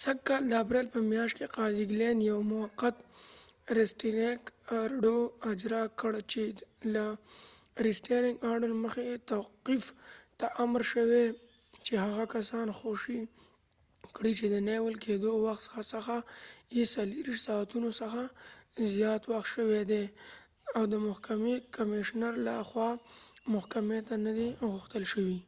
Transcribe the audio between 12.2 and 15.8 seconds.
کسان خوشي کړي چې د نیول کېدو د وخت